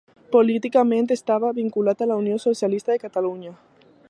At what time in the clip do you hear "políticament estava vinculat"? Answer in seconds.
0.35-2.01